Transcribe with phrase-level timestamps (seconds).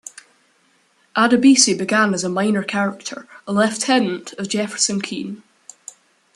[1.15, 5.43] Adebisi began as a minor character; a lieutenant of Jefferson Keane.